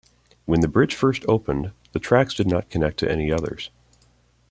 [0.45, 3.69] When the bridge first opened, the tracks did not connect to any others.